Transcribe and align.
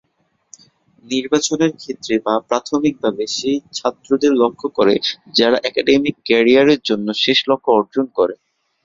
নির্বাচনের 1.05 1.71
ক্ষেত্রে 1.77 2.15
বা 2.25 2.35
প্রাথমিকভাবে 2.49 3.23
সেই 3.37 3.57
ছাত্রদের 3.77 4.33
লক্ষ্য 4.41 4.67
করে 4.77 4.95
যারা 5.37 5.57
একাডেমিক 5.63 6.15
ক্যারিয়ারের 6.27 6.79
জন্য 6.89 7.07
শেষ 7.23 7.39
লক্ষ্য 7.49 7.69
অর্জন 7.73 8.05
করে। 8.17 8.35